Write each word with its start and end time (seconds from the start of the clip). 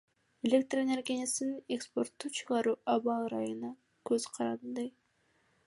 Электроэнергиясын 0.47 1.51
экспортко 1.75 2.25
чыгаруу 2.37 2.75
аба 2.95 3.15
ырайынан 3.27 3.75
көзкаранды. 4.11 4.87